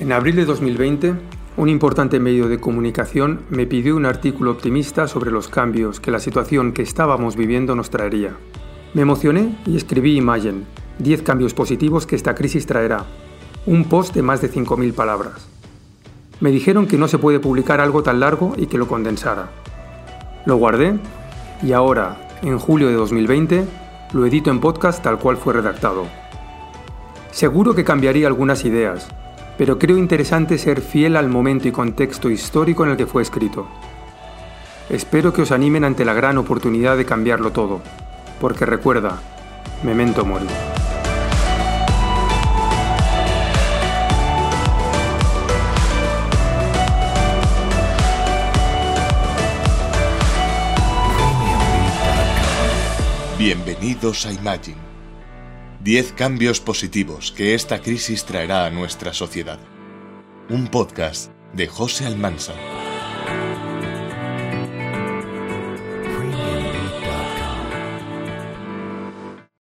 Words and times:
En 0.00 0.12
abril 0.12 0.36
de 0.36 0.44
2020, 0.44 1.14
un 1.56 1.68
importante 1.68 2.20
medio 2.20 2.48
de 2.48 2.60
comunicación 2.60 3.40
me 3.50 3.66
pidió 3.66 3.96
un 3.96 4.06
artículo 4.06 4.52
optimista 4.52 5.08
sobre 5.08 5.32
los 5.32 5.48
cambios 5.48 5.98
que 5.98 6.12
la 6.12 6.20
situación 6.20 6.72
que 6.72 6.82
estábamos 6.82 7.34
viviendo 7.34 7.74
nos 7.74 7.90
traería. 7.90 8.36
Me 8.94 9.02
emocioné 9.02 9.58
y 9.66 9.76
escribí 9.76 10.16
Imagen, 10.16 10.66
10 11.00 11.22
cambios 11.22 11.52
positivos 11.52 12.06
que 12.06 12.14
esta 12.14 12.36
crisis 12.36 12.64
traerá, 12.64 13.06
un 13.66 13.86
post 13.86 14.14
de 14.14 14.22
más 14.22 14.40
de 14.40 14.52
5.000 14.52 14.92
palabras. 14.92 15.48
Me 16.38 16.52
dijeron 16.52 16.86
que 16.86 16.96
no 16.96 17.08
se 17.08 17.18
puede 17.18 17.40
publicar 17.40 17.80
algo 17.80 18.04
tan 18.04 18.20
largo 18.20 18.54
y 18.56 18.66
que 18.66 18.78
lo 18.78 18.86
condensara. 18.86 19.50
Lo 20.46 20.58
guardé 20.58 20.96
y 21.60 21.72
ahora, 21.72 22.38
en 22.42 22.56
julio 22.60 22.86
de 22.86 22.94
2020, 22.94 23.64
lo 24.12 24.24
edito 24.24 24.52
en 24.52 24.60
podcast 24.60 25.02
tal 25.02 25.18
cual 25.18 25.38
fue 25.38 25.54
redactado. 25.54 26.06
Seguro 27.32 27.74
que 27.74 27.82
cambiaría 27.82 28.28
algunas 28.28 28.64
ideas, 28.64 29.08
pero 29.58 29.76
creo 29.76 29.98
interesante 29.98 30.56
ser 30.56 30.80
fiel 30.80 31.16
al 31.16 31.28
momento 31.28 31.66
y 31.66 31.72
contexto 31.72 32.30
histórico 32.30 32.84
en 32.84 32.92
el 32.92 32.96
que 32.96 33.06
fue 33.06 33.22
escrito. 33.22 33.66
Espero 34.88 35.32
que 35.32 35.42
os 35.42 35.50
animen 35.50 35.84
ante 35.84 36.04
la 36.04 36.14
gran 36.14 36.38
oportunidad 36.38 36.96
de 36.96 37.04
cambiarlo 37.04 37.50
todo, 37.50 37.80
porque 38.40 38.64
recuerda, 38.64 39.18
memento 39.82 40.24
mori. 40.24 40.46
Bienvenidos 53.36 54.24
a 54.26 54.32
Imagine. 54.32 54.87
10 55.88 56.12
cambios 56.12 56.60
positivos 56.60 57.32
que 57.32 57.54
esta 57.54 57.80
crisis 57.80 58.26
traerá 58.26 58.66
a 58.66 58.70
nuestra 58.70 59.14
sociedad. 59.14 59.58
Un 60.50 60.66
podcast 60.66 61.32
de 61.54 61.66
José 61.66 62.04
Almanza. 62.04 62.52